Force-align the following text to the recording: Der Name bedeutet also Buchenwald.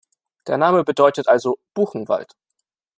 Der 0.47 0.57
Name 0.57 0.83
bedeutet 0.83 1.27
also 1.27 1.59
Buchenwald. 1.75 2.35